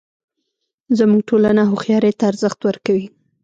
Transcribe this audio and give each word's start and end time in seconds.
زموږ 0.97 1.21
ټولنه 1.29 1.61
هوښیارۍ 1.71 2.13
ته 2.19 2.23
ارزښت 2.31 2.59
ورکوي 2.63 3.05